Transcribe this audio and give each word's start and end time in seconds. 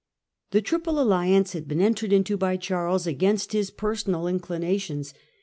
The 0.49 0.63
Triple 0.63 0.99
Alliance 0.99 1.53
had 1.53 1.67
been 1.67 1.79
entered 1.79 2.11
into 2.11 2.35
by 2.35 2.57
Charles 2.57 3.05
against 3.05 3.53
his 3.53 3.69
personal 3.69 4.25
inclinations. 4.25 5.13